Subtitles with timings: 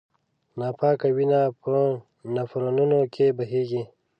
[0.59, 1.73] ناپاکه وینه په
[2.35, 3.83] نفرونونو کې بهېږي.